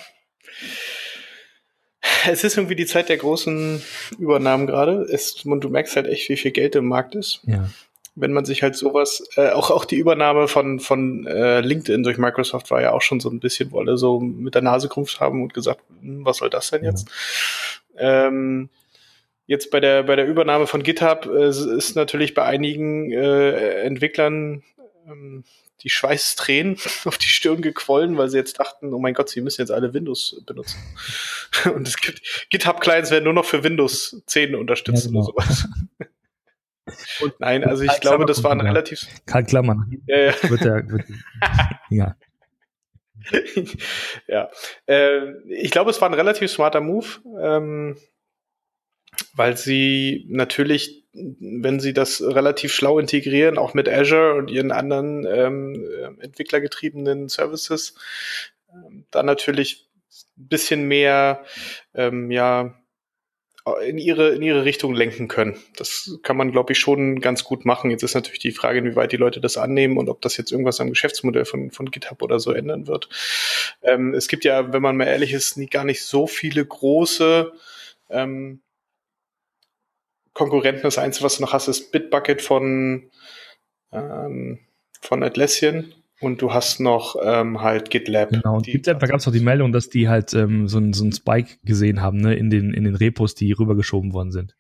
Es 2.27 2.45
ist 2.45 2.57
irgendwie 2.57 2.77
die 2.77 2.87
Zeit 2.87 3.11
der 3.11 3.19
großen 3.19 3.83
Übernahmen 4.19 4.67
gerade. 4.67 5.07
und 5.45 5.65
du 5.65 5.69
merkst 5.69 5.97
halt 5.97 6.07
echt, 6.07 6.31
wie 6.31 6.39
viel 6.39 6.53
Geld 6.53 6.77
im 6.77 6.89
Markt 6.89 7.15
ist. 7.15 7.43
Ja 7.45 7.69
wenn 8.15 8.33
man 8.33 8.45
sich 8.45 8.63
halt 8.63 8.77
sowas, 8.77 9.27
äh, 9.37 9.51
auch, 9.51 9.71
auch 9.71 9.85
die 9.85 9.97
Übernahme 9.97 10.49
von, 10.49 10.81
von 10.81 11.27
äh, 11.27 11.61
LinkedIn 11.61 12.03
durch 12.03 12.19
Microsoft 12.19 12.71
war 12.71 12.83
ja 12.83 12.93
auch 12.93 13.01
schon 13.01 13.21
so 13.21 13.31
ein 13.31 13.41
bisschen, 13.41 13.73
wolle 13.73 13.97
so 13.97 14.21
mit 14.21 14.55
der 14.55 14.63
Nase 14.63 14.89
gerumpft 14.89 15.21
haben 15.21 15.43
und 15.43 15.55
gesagt, 15.55 15.81
hm, 16.01 16.25
was 16.25 16.39
soll 16.39 16.51
das 16.51 16.71
denn 16.71 16.85
jetzt? 16.85 17.09
Ja. 17.95 18.27
Ähm, 18.27 18.69
jetzt 19.47 19.71
bei 19.71 19.81
der, 19.81 20.03
bei 20.03 20.17
der 20.17 20.27
Übernahme 20.27 20.67
von 20.67 20.83
GitHub 20.83 21.27
äh, 21.27 21.49
ist 21.49 21.95
natürlich 21.95 22.35
bei 22.35 22.45
einigen 22.45 23.11
äh, 23.13 23.83
Entwicklern 23.83 24.63
ähm, 25.07 25.45
die 25.81 25.91
Schweißtränen 25.91 26.77
auf 27.07 27.17
die 27.19 27.27
Stirn 27.27 27.63
gequollen, 27.63 28.17
weil 28.19 28.29
sie 28.29 28.37
jetzt 28.37 28.61
dachten, 28.61 28.93
oh 28.93 28.99
mein 28.99 29.15
Gott, 29.15 29.31
sie 29.31 29.41
müssen 29.41 29.63
jetzt 29.63 29.73
alle 29.73 29.95
Windows 29.95 30.43
benutzen. 30.47 30.79
Und 31.75 31.89
es 31.89 31.97
gibt 31.97 32.23
GitHub-Clients 32.51 33.11
werden 33.11 33.25
nur 33.25 33.33
noch 33.33 33.47
für 33.47 33.65
Windows 33.65 34.23
10 34.27 34.55
unterstützt 34.55 35.07
ja, 35.07 35.11
genau. 35.11 35.29
oder 35.29 35.45
sowas. 35.47 35.69
Und 37.21 37.39
Nein, 37.41 37.65
also 37.65 37.83
ich 37.83 38.01
glaube, 38.01 38.27
das 38.27 38.43
war 38.45 38.53
ein 38.53 38.61
relativ. 38.61 39.07
Karl 39.27 39.45
Klammern. 39.45 40.03
Ja, 40.07 40.19
ja. 40.19 40.51
Wird 40.51 40.65
der, 40.65 40.89
wird, 40.89 41.05
ja. 41.91 42.17
ja. 44.27 44.51
Äh, 44.87 45.33
ich 45.49 45.71
glaube, 45.71 45.91
es 45.91 46.01
war 46.01 46.09
ein 46.09 46.15
relativ 46.15 46.51
smarter 46.51 46.81
Move, 46.81 47.07
ähm, 47.41 47.97
weil 49.35 49.57
sie 49.57 50.27
natürlich, 50.29 51.05
wenn 51.13 51.81
sie 51.81 51.93
das 51.93 52.23
relativ 52.23 52.73
schlau 52.73 52.99
integrieren, 52.99 53.59
auch 53.59 53.75
mit 53.75 53.89
Azure 53.89 54.35
und 54.35 54.51
ihren 54.51 54.73
anderen 54.73 55.27
ähm, 55.27 56.19
entwicklergetriebenen 56.21 57.29
Services, 57.29 57.95
äh, 58.69 58.75
dann 59.11 59.27
natürlich 59.27 59.89
ein 60.39 60.49
bisschen 60.49 60.89
mehr, 60.89 61.45
ähm, 61.95 62.31
ja, 62.31 62.75
in 63.87 63.99
ihre, 63.99 64.31
in 64.31 64.43
ihre 64.43 64.65
Richtung 64.65 64.93
lenken 64.93 65.29
können. 65.29 65.57
Das 65.77 66.19
kann 66.23 66.37
man, 66.37 66.51
glaube 66.51 66.73
ich, 66.73 66.81
schon 66.81 67.21
ganz 67.21 67.45
gut 67.45 67.65
machen. 67.65 67.91
Jetzt 67.91 68.03
ist 68.03 68.15
natürlich 68.15 68.41
die 68.41 68.51
Frage, 68.51 68.81
inwieweit 68.81 69.13
die 69.13 69.17
Leute 69.17 69.41
das 69.41 69.57
annehmen 69.57 69.99
und 69.99 70.09
ob 70.09 70.21
das 70.21 70.37
jetzt 70.37 70.51
irgendwas 70.51 70.81
am 70.81 70.91
Geschäftsmodell 70.91 71.45
von, 71.45 71.71
von 71.71 71.91
GitHub 71.91 72.23
oder 72.23 72.41
so 72.41 72.53
ändern 72.53 72.89
wird. 72.89 73.09
Ähm, 73.83 74.15
es 74.15 74.27
gibt 74.27 74.45
ja, 74.45 74.73
wenn 74.73 74.83
man 74.83 74.97
mal 74.97 75.07
ehrlich 75.07 75.33
ist, 75.33 75.57
nie, 75.57 75.67
gar 75.67 75.85
nicht 75.85 76.03
so 76.03 76.27
viele 76.27 76.65
große 76.65 77.53
ähm, 78.11 78.61
Konkurrenten. 80.33 80.83
Das 80.83 80.99
Einzige, 80.99 81.25
was 81.25 81.37
du 81.37 81.43
noch 81.43 81.53
hast, 81.53 81.69
ist 81.69 81.93
Bitbucket 81.93 82.43
von, 82.43 83.11
ähm, 83.93 84.59
von 85.01 85.23
Atlassian. 85.23 85.95
Und 86.23 86.41
du 86.41 86.55
hast 86.55 86.79
noch 86.79 87.17
ähm, 87.21 87.63
halt 87.63 87.91
GitLab. 87.91 88.31
Genau, 88.31 88.57
und 88.57 88.67
GitLab, 88.67 89.01
da 89.01 89.09
gab 89.09 89.19
es 89.19 89.27
auch 89.27 89.33
die 89.33 89.41
Meldung, 89.41 89.73
dass 89.73 89.89
die 89.89 90.09
halt 90.09 90.33
ähm, 90.35 90.69
so, 90.69 90.79
ein, 90.79 90.93
so 90.93 91.05
ein 91.05 91.13
Spike 91.13 91.59
gesehen 91.65 92.01
haben, 92.01 92.19
ne, 92.19 92.35
in 92.35 92.49
den, 92.49 92.73
in 92.73 92.85
den 92.85 92.95
Repos, 92.95 93.35
die 93.35 93.51
rübergeschoben 93.51 94.13
worden 94.13 94.31
sind. 94.31 94.57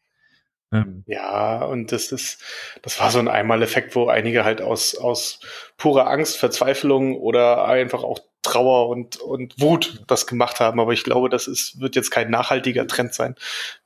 Ähm. 0.73 1.05
Ja, 1.07 1.65
und 1.65 1.93
das 1.93 2.11
ist, 2.11 2.43
das 2.83 2.99
war 2.99 3.13
so 3.13 3.21
ein 3.21 3.29
Einmaleffekt, 3.29 3.95
wo 3.95 4.09
einige 4.09 4.45
halt 4.45 4.61
aus, 4.61 4.97
aus 4.97 5.39
purer 5.77 6.09
Angst, 6.09 6.37
Verzweiflung 6.37 7.17
oder 7.17 7.65
einfach 7.67 8.03
auch 8.03 8.19
Trauer 8.43 8.89
und, 8.89 9.19
und 9.19 9.55
Wut 9.61 10.03
das 10.09 10.27
gemacht 10.27 10.59
haben. 10.59 10.81
Aber 10.81 10.93
ich 10.93 11.05
glaube, 11.05 11.29
das 11.29 11.47
ist, 11.47 11.79
wird 11.81 11.95
jetzt 11.95 12.11
kein 12.11 12.29
nachhaltiger 12.29 12.89
Trend 12.89 13.15
sein, 13.15 13.37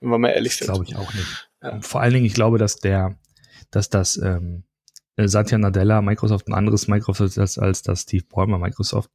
wenn 0.00 0.08
wir 0.08 0.18
mal 0.18 0.30
ehrlich 0.30 0.58
das 0.58 0.68
sind. 0.68 0.74
Glaube 0.74 0.84
ich 0.88 0.96
auch 0.96 1.12
nicht. 1.12 1.50
Ja. 1.62 1.80
Vor 1.82 2.00
allen 2.00 2.14
Dingen, 2.14 2.24
ich 2.24 2.34
glaube, 2.34 2.56
dass 2.56 2.76
der, 2.76 3.18
dass 3.70 3.90
das, 3.90 4.16
ähm, 4.16 4.62
äh, 4.62 4.75
Satya 5.16 5.58
Nadella 5.58 6.02
Microsoft 6.02 6.48
ein 6.48 6.54
anderes 6.54 6.88
Microsoft 6.88 7.38
als, 7.38 7.58
als 7.58 7.82
das 7.82 8.02
Steve 8.02 8.24
Ballmer 8.28 8.58
Microsoft. 8.58 9.10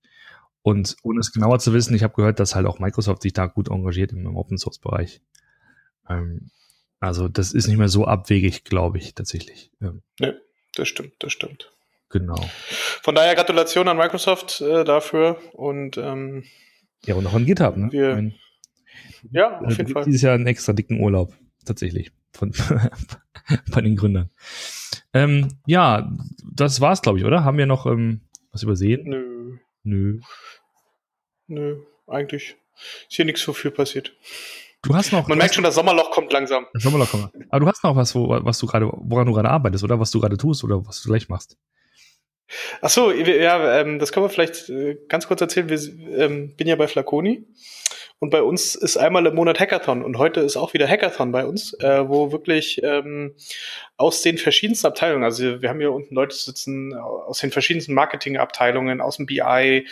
Und 0.64 0.96
ohne 1.04 1.20
es 1.20 1.32
genauer 1.32 1.60
zu 1.60 1.74
wissen, 1.74 1.96
ich 1.96 2.04
habe 2.04 2.14
gehört, 2.14 2.40
dass 2.40 2.56
halt 2.56 2.68
auch 2.68 2.80
Microsoft 2.80 3.22
sich 3.24 3.34
da 3.34 3.48
gut 3.48 3.70
engagiert 3.70 4.12
im, 4.12 4.26
im 4.26 4.36
Open 4.36 4.58
Source 4.58 4.80
Bereich. 4.80 5.22
Ähm, 6.10 6.52
also 7.00 7.28
das 7.28 7.54
ist 7.54 7.68
nicht 7.68 7.78
mehr 7.78 7.90
so 7.90 8.06
abwegig, 8.06 8.64
glaube 8.64 9.00
ich, 9.00 9.16
tatsächlich. 9.16 9.72
Ähm, 9.82 10.04
ne, 10.20 10.40
das 10.76 10.88
stimmt, 10.88 11.14
das 11.20 11.34
stimmt. 11.34 11.72
Genau. 12.10 12.50
Von 13.02 13.16
daher 13.16 13.36
Gratulation 13.36 13.88
an 13.88 13.98
Microsoft 13.98 14.62
äh, 14.62 14.84
dafür 14.84 15.40
und 15.54 15.98
ähm, 15.98 16.44
ja 17.06 17.16
und 17.16 17.26
auch 17.26 17.34
an 17.34 17.46
GitHub. 17.46 17.78
Ne? 17.78 17.92
Wir, 17.92 18.16
Ein, 18.16 18.36
ja, 19.32 19.60
auf 19.62 19.78
jeden 19.78 19.92
Fall. 19.92 20.04
Dieses 20.04 20.22
Jahr 20.22 20.36
einen 20.36 20.48
extra 20.48 20.74
dicken 20.74 21.00
Urlaub 21.00 21.34
tatsächlich 21.66 22.12
von 22.34 22.54
bei 23.72 23.82
den 23.82 23.96
Gründern. 23.96 24.30
Ähm, 25.14 25.60
ja, 25.66 26.10
das 26.54 26.82
war's, 26.82 27.02
glaube 27.02 27.20
ich, 27.20 27.26
oder? 27.26 27.44
Haben 27.44 27.58
wir 27.58 27.66
noch 27.66 27.86
ähm, 27.86 28.22
was 28.52 28.64
übersehen? 28.64 29.04
Nö. 29.06 29.58
Nö. 29.84 30.20
Nö, 31.48 31.82
eigentlich 32.08 32.56
ist 33.10 33.16
hier 33.16 33.26
nichts 33.26 33.42
so 33.42 33.54
viel 33.54 33.72
passiert. 33.72 34.14
Du 34.84 34.96
hast 34.96 35.12
noch. 35.12 35.28
Man 35.28 35.38
merkt 35.38 35.54
schon, 35.54 35.64
das 35.64 35.76
Sommerloch 35.76 36.12
kommt 36.12 36.34
langsam. 36.34 36.66
Das 36.74 36.84
Sommerloch 36.84 37.10
kommt. 37.12 37.30
Aber 37.50 37.60
du 37.60 37.68
hast 37.68 37.84
noch 37.84 37.96
was, 37.96 38.16
wo, 38.16 38.30
was 38.30 38.58
du 38.58 38.66
gerade, 38.66 38.90
woran 38.92 39.28
du 39.28 39.34
gerade 39.34 39.50
arbeitest, 39.50 39.84
oder 39.84 40.00
was 40.00 40.12
du 40.12 40.20
gerade 40.20 40.38
tust 40.38 40.64
oder 40.64 40.86
was 40.86 41.02
du 41.02 41.10
gleich 41.10 41.30
machst. 41.30 41.58
Ach 42.82 42.90
so, 42.90 43.12
ja, 43.12 43.80
ähm, 43.80 44.00
das 44.00 44.12
können 44.12 44.26
wir 44.26 44.30
vielleicht 44.30 44.70
äh, 44.70 44.98
ganz 45.08 45.28
kurz 45.28 45.42
erzählen. 45.42 45.70
Wir 45.70 45.80
ähm, 46.20 46.56
bin 46.56 46.68
ja 46.68 46.76
bei 46.76 46.88
Flaconi 46.88 47.46
und 48.22 48.30
bei 48.30 48.44
uns 48.44 48.76
ist 48.76 48.98
einmal 48.98 49.26
im 49.26 49.34
Monat 49.34 49.60
Hackathon. 49.60 50.04
Und 50.04 50.20
heute 50.20 50.42
ist 50.42 50.56
auch 50.56 50.76
wieder 50.76 50.88
Hackathon 50.88 51.32
bei 51.32 51.44
uns, 51.44 51.74
äh, 51.80 52.08
wo 52.08 52.32
wirklich 52.32 52.80
ähm, 52.84 53.34
aus 53.98 54.22
den 54.22 54.38
verschiedensten 54.38 54.86
Abteilungen, 54.86 55.24
also 55.24 55.60
wir 55.64 55.68
haben 55.68 55.80
hier 55.80 55.92
unten 55.92 56.14
Leute 56.14 56.36
sitzen 56.36 56.94
aus 56.94 57.40
den 57.40 57.50
verschiedensten 57.52 57.96
Marketingabteilungen, 57.96 59.02
aus 59.02 59.18
dem 59.18 59.26
BI, 59.26 59.88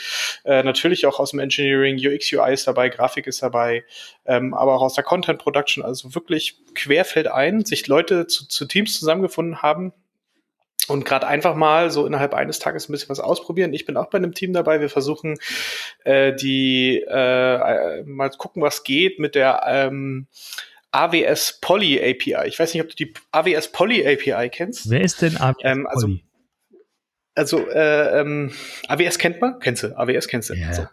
äh, 0.45 0.62
natürlich 0.62 1.07
auch 1.07 1.19
aus 1.19 1.31
dem 1.31 1.39
Engineering, 1.39 1.98
UX, 1.98 2.31
UI 2.31 2.53
ist 2.53 2.67
dabei, 2.67 2.89
Grafik 2.89 3.25
ist 3.25 3.41
dabei, 3.41 3.83
ähm, 4.27 4.53
aber 4.53 4.75
auch 4.75 4.83
aus 4.83 4.93
der 4.93 5.03
Content 5.03 5.39
Production, 5.39 5.83
also 5.83 6.13
wirklich 6.13 6.62
querfeld 6.75 7.25
ein, 7.25 7.65
sich 7.65 7.88
Leute 7.88 8.27
zu, 8.27 8.48
zu 8.48 8.67
Teams 8.67 9.00
zusammengefunden 9.00 9.63
haben, 9.63 9.91
und 10.89 11.05
gerade 11.05 11.27
einfach 11.27 11.55
mal 11.55 11.91
so 11.91 12.05
innerhalb 12.05 12.34
eines 12.34 12.60
Tages 12.60 12.89
ein 12.89 12.91
bisschen 12.91 13.10
was 13.10 13.19
ausprobieren. 13.19 13.74
Ich 13.74 13.86
bin 13.86 13.98
auch 13.98 14.10
bei 14.10 14.17
einem 14.17 14.34
Team 14.34 14.53
dabei. 14.53 14.81
Wir 14.81 14.89
versuchen 14.89 15.38
äh, 16.03 16.34
die 16.36 17.03
äh, 17.08 18.03
mal 18.03 18.29
gucken, 18.31 18.62
was 18.62 18.84
geht 18.84 19.19
mit 19.19 19.36
der 19.36 19.63
ähm, 19.67 20.27
AWS 20.91 21.60
Poly 21.62 22.00
API. 22.00 22.48
Ich 22.48 22.60
weiß 22.60 22.74
nicht, 22.74 22.84
ob 22.84 22.89
du 22.89 22.96
die 22.96 23.13
AWS 23.31 23.72
Poly 23.72 24.08
API 24.08 24.50
kennst. 24.50 24.89
Wer 24.89 25.01
ist 25.01 25.22
denn 25.22 25.38
AWS 25.38 25.58
ähm, 25.63 25.88
also, 25.88 26.08
Poly? 26.08 26.24
Also 27.39 27.69
äh, 27.69 28.19
ähm, 28.19 28.51
AWS 28.89 29.17
kennt 29.17 29.39
man, 29.39 29.62
kennst 29.62 29.84
du, 29.84 29.98
AWS 29.98 30.27
kennst 30.27 30.50
du. 30.50 30.55
Yeah. 30.55 30.74
So. 30.74 30.88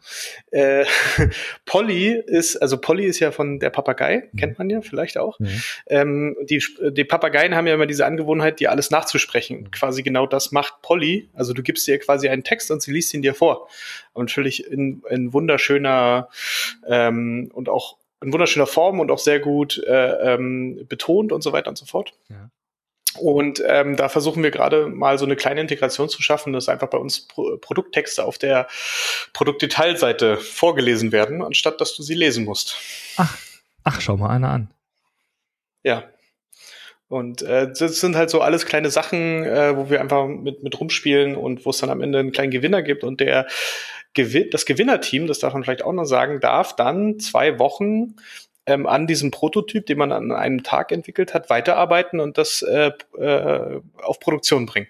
Äh, 0.53 0.85
Polly 1.67 2.23
ist, 2.25 2.55
also 2.59 2.79
Polly 2.79 3.05
ist 3.05 3.19
ja 3.19 3.33
von 3.33 3.59
der 3.59 3.71
Papagei, 3.71 4.29
mhm. 4.31 4.39
kennt 4.39 4.59
man 4.59 4.71
ja 4.71 4.81
vielleicht 4.81 5.19
auch. 5.19 5.41
Mhm. 5.41 5.63
Ähm, 5.89 6.37
die, 6.45 6.63
die 6.93 7.03
Papageien 7.03 7.57
haben 7.57 7.67
ja 7.67 7.75
immer 7.75 7.87
diese 7.87 8.07
Angewohnheit, 8.07 8.61
dir 8.61 8.71
alles 8.71 8.93
nachzusprechen. 8.93 9.63
Mhm. 9.63 9.71
Quasi 9.73 10.05
genau 10.05 10.29
das 10.29 10.53
macht 10.53 10.83
Polly. 10.83 11.29
Also 11.35 11.53
du 11.53 11.65
gibst 11.65 11.89
ihr 11.89 11.99
quasi 11.99 12.29
einen 12.29 12.45
Text 12.45 12.71
und 12.71 12.81
sie 12.81 12.93
liest 12.93 13.13
ihn 13.13 13.23
dir 13.23 13.35
vor. 13.35 13.69
Und 14.13 14.27
natürlich 14.27 14.71
in, 14.71 15.03
in 15.11 15.33
wunderschöner 15.33 16.29
ähm, 16.87 17.51
und 17.55 17.69
auch 17.69 17.97
in 18.23 18.33
wunderschöner 18.33 18.69
Form 18.69 19.01
und 19.01 19.11
auch 19.11 19.19
sehr 19.19 19.41
gut 19.41 19.83
äh, 19.85 20.35
ähm, 20.35 20.87
betont 20.89 21.33
und 21.33 21.43
so 21.43 21.53
weiter 21.53 21.71
und 21.71 21.77
so 21.77 21.87
fort. 21.87 22.13
Ja. 22.29 22.51
Und 23.19 23.63
ähm, 23.67 23.97
da 23.97 24.09
versuchen 24.09 24.43
wir 24.43 24.51
gerade 24.51 24.89
mal 24.89 25.19
so 25.19 25.25
eine 25.25 25.37
kleine 25.37 25.61
Integration 25.61 26.09
zu 26.09 26.23
schaffen, 26.23 26.53
dass 26.53 26.69
einfach 26.69 26.89
bei 26.89 26.99
uns 26.99 27.21
Pro 27.21 27.57
Produkttexte 27.57 28.25
auf 28.25 28.39
der 28.39 28.69
Produktdetailseite 29.33 30.37
vorgelesen 30.37 31.13
werden, 31.13 31.43
anstatt 31.43 31.81
dass 31.81 31.95
du 31.95 32.03
sie 32.03 32.15
lesen 32.15 32.45
musst. 32.45 32.77
Ach, 33.17 33.37
ach, 33.85 34.01
schau 34.01 34.17
mal 34.17 34.31
einer 34.31 34.51
an. 34.51 34.71
Ja. 35.83 36.05
Und 37.09 37.43
äh, 37.43 37.69
das 37.69 38.01
sind 38.01 38.17
halt 38.17 38.31
so 38.31 38.41
alles 38.41 38.67
kleine 38.67 38.91
Sachen, 38.91 39.45
äh, 39.45 39.77
wo 39.77 39.89
wir 39.91 40.01
einfach 40.01 40.27
mit, 40.27 40.65
mit 40.65 40.79
rumspielen 40.79 41.37
und 41.37 41.65
wo 41.65 41.71
es 41.71 41.79
dann 41.79 41.91
am 41.91 42.03
Ende 42.03 42.19
einen 42.19 42.33
kleinen 42.33 42.51
Gewinner 42.51 42.83
gibt 42.83 43.05
und 43.05 43.21
der 43.21 43.47
Gewin 44.13 44.51
das 44.51 44.67
Gewinnerteam, 44.67 45.27
das 45.27 45.39
darf 45.39 45.53
man 45.53 45.63
vielleicht 45.63 45.85
auch 45.85 45.93
noch 45.93 46.07
sagen, 46.07 46.41
darf 46.41 46.75
dann 46.75 47.21
zwei 47.21 47.59
Wochen 47.59 48.17
ähm, 48.67 48.87
an 48.87 49.07
diesem 49.07 49.31
Prototyp, 49.31 49.87
den 49.87 49.99
man 49.99 50.13
an 50.13 50.33
einem 50.33 50.63
Tag 50.63 50.93
entwickelt 50.93 51.35
hat, 51.35 51.51
weiterarbeiten 51.51 52.21
und 52.21 52.37
das 52.39 52.63
äh, 52.63 52.91
äh, 53.19 53.81
auf 54.03 54.21
Produktion 54.21 54.67
bringen. 54.67 54.89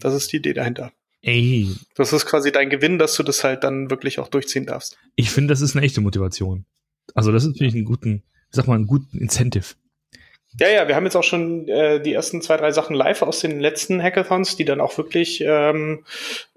Das 0.00 0.14
ist 0.14 0.32
die 0.32 0.36
Idee 0.36 0.52
dahinter. 0.52 0.92
Ey. 1.22 1.74
Das 1.94 2.12
ist 2.12 2.26
quasi 2.26 2.52
dein 2.52 2.68
Gewinn, 2.68 2.98
dass 2.98 3.14
du 3.16 3.22
das 3.22 3.42
halt 3.44 3.64
dann 3.64 3.88
wirklich 3.88 4.18
auch 4.18 4.28
durchziehen 4.28 4.66
darfst. 4.66 4.98
Ich 5.16 5.30
finde, 5.30 5.52
das 5.52 5.62
ist 5.62 5.74
eine 5.74 5.84
echte 5.84 6.02
Motivation. 6.02 6.66
Also 7.14 7.32
das 7.32 7.44
ist 7.44 7.52
natürlich 7.52 7.74
einen 7.74 7.86
guten, 7.86 8.22
sag 8.50 8.66
mal, 8.66 8.74
einen 8.74 8.86
guten 8.86 9.18
Incentive. 9.18 9.74
Ja, 10.60 10.68
ja, 10.68 10.86
wir 10.86 10.94
haben 10.94 11.04
jetzt 11.04 11.16
auch 11.16 11.24
schon 11.24 11.68
äh, 11.68 12.00
die 12.00 12.12
ersten 12.12 12.40
zwei, 12.40 12.56
drei 12.56 12.70
Sachen 12.70 12.94
live 12.94 13.22
aus 13.22 13.40
den 13.40 13.58
letzten 13.58 14.00
Hackathons, 14.00 14.54
die 14.56 14.64
dann 14.64 14.80
auch 14.80 14.96
wirklich 14.96 15.40
ähm, 15.44 16.04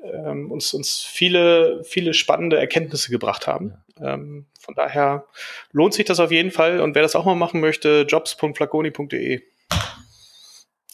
ähm, 0.03 0.51
uns, 0.51 0.73
uns 0.75 1.01
viele, 1.01 1.83
viele 1.83 2.13
spannende 2.13 2.59
Erkenntnisse 2.59 3.09
gebracht 3.09 3.47
haben. 3.47 3.73
Ähm, 3.99 4.45
von 4.59 4.75
daher 4.75 5.25
lohnt 5.71 5.95
sich 5.95 6.05
das 6.05 6.19
auf 6.19 6.31
jeden 6.31 6.51
Fall. 6.51 6.79
Und 6.79 6.93
wer 6.93 7.01
das 7.01 7.15
auch 7.15 7.25
mal 7.25 7.35
machen 7.35 7.59
möchte, 7.59 8.05
jobs.flaconi.de. 8.07 9.41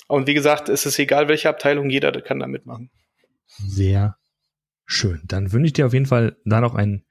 Und 0.07 0.27
wie 0.27 0.33
gesagt, 0.33 0.69
es 0.69 0.85
ist 0.85 0.97
egal, 0.97 1.27
welche 1.27 1.49
Abteilung, 1.49 1.89
jeder 1.89 2.11
kann 2.21 2.39
da 2.39 2.47
mitmachen. 2.47 2.89
Sehr 3.47 4.17
schön. 4.85 5.21
Dann 5.25 5.51
wünsche 5.51 5.67
ich 5.67 5.73
dir 5.73 5.87
auf 5.87 5.93
jeden 5.93 6.05
Fall 6.05 6.37
da 6.45 6.61
noch 6.61 6.75
einen 6.75 7.03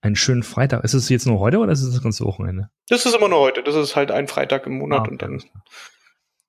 einen 0.00 0.16
schönen 0.16 0.42
Freitag. 0.42 0.84
Ist 0.84 0.94
es 0.94 1.08
jetzt 1.08 1.26
nur 1.26 1.40
heute 1.40 1.58
oder 1.58 1.72
ist 1.72 1.82
es 1.82 1.92
das 1.92 2.02
ganze 2.02 2.24
Wochenende? 2.24 2.70
Das 2.88 3.06
ist 3.06 3.14
immer 3.14 3.28
nur 3.28 3.40
heute. 3.40 3.62
Das 3.62 3.74
ist 3.74 3.96
halt 3.96 4.10
ein 4.10 4.28
Freitag 4.28 4.66
im 4.66 4.78
Monat 4.78 5.06
ah, 5.06 5.10
und 5.10 5.22
dann 5.22 5.42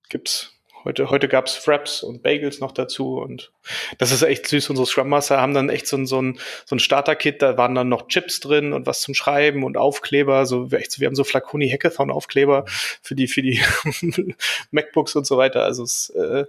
gibt's 0.09 0.53
heute, 0.83 1.09
heute 1.09 1.27
gab's 1.27 1.55
Fraps 1.55 2.03
und 2.03 2.23
Bagels 2.23 2.59
noch 2.59 2.71
dazu 2.71 3.17
und 3.17 3.51
das 3.97 4.11
ist 4.11 4.23
echt 4.23 4.47
süß. 4.47 4.69
Unsere 4.69 4.87
Scrum 4.87 5.09
Master 5.09 5.39
haben 5.39 5.53
dann 5.53 5.69
echt 5.69 5.87
so 5.87 5.97
ein, 5.97 6.05
so 6.05 6.21
ein, 6.21 6.39
so 6.65 6.75
ein 6.75 6.79
Starter-Kit, 6.79 7.41
da 7.41 7.57
waren 7.57 7.75
dann 7.75 7.89
noch 7.89 8.07
Chips 8.07 8.39
drin 8.39 8.73
und 8.73 8.85
was 8.85 9.01
zum 9.01 9.13
Schreiben 9.13 9.63
und 9.63 9.77
Aufkleber, 9.77 10.45
so 10.45 10.69
echt, 10.71 10.99
wir 10.99 11.07
haben 11.07 11.15
so 11.15 11.23
Flaconi 11.23 11.69
Hackathon 11.69 12.11
Aufkleber 12.11 12.65
für 12.67 13.15
die, 13.15 13.27
für 13.27 13.41
die 13.41 13.61
MacBooks 14.71 15.15
und 15.15 15.25
so 15.25 15.37
weiter. 15.37 15.63
Also 15.63 15.83
es, 15.83 16.09
äh, 16.11 16.45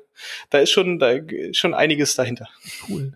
da 0.50 0.58
ist 0.58 0.70
schon, 0.70 0.98
da 0.98 1.10
ist 1.10 1.56
schon 1.56 1.74
einiges 1.74 2.14
dahinter. 2.14 2.48
Cool. 2.88 3.12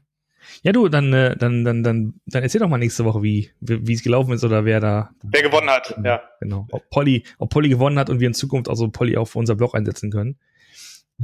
Ja, 0.62 0.72
du, 0.72 0.88
dann, 0.88 1.12
äh, 1.12 1.36
dann, 1.36 1.64
dann, 1.64 1.82
dann, 1.82 2.14
dann 2.26 2.42
erzähl 2.42 2.60
doch 2.60 2.68
mal 2.68 2.78
nächste 2.78 3.04
Woche, 3.04 3.22
wie, 3.22 3.50
wie 3.60 3.92
es 3.92 4.02
gelaufen 4.02 4.32
ist 4.32 4.44
oder 4.44 4.64
wer 4.64 4.80
da. 4.80 5.10
Wer 5.22 5.42
gewonnen 5.42 5.70
hat, 5.70 5.94
ja. 6.02 6.22
Genau. 6.40 6.66
Ob 6.70 6.88
Polly, 6.90 7.24
ob 7.38 7.50
Polly 7.50 7.68
gewonnen 7.68 7.98
hat 7.98 8.10
und 8.10 8.20
wir 8.20 8.26
in 8.26 8.34
Zukunft 8.34 8.68
auch 8.68 8.74
so 8.74 8.88
Polly 8.88 9.16
auf 9.16 9.36
unser 9.36 9.54
Blog 9.54 9.74
einsetzen 9.74 10.10
können. 10.10 10.38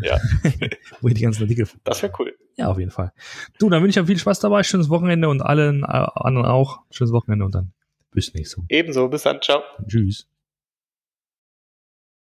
Ja. 0.01 0.19
Wo 1.01 1.09
ich 1.09 1.15
die 1.15 1.23
ganzen 1.23 1.43
Artikel. 1.43 1.69
Das 1.85 2.03
wäre 2.03 2.13
cool. 2.19 2.35
Ja, 2.57 2.69
auf 2.69 2.79
jeden 2.79 2.91
Fall. 2.91 3.13
Du, 3.59 3.69
dann 3.69 3.83
wünsche 3.83 3.99
ich 3.99 4.03
euch 4.03 4.09
viel 4.09 4.19
Spaß 4.19 4.41
dabei, 4.41 4.63
schönes 4.63 4.89
Wochenende 4.89 5.29
und 5.29 5.43
allen 5.43 5.83
äh, 5.83 5.87
anderen 5.87 6.47
auch. 6.47 6.81
Schönes 6.91 7.13
Wochenende 7.13 7.45
und 7.45 7.55
dann 7.55 7.73
bis 8.11 8.35
nächstes 8.35 8.59
Mal. 8.59 8.67
Ebenso, 8.69 9.09
bis 9.09 9.23
dann, 9.23 9.41
ciao. 9.41 9.63
Tschüss. 9.87 10.29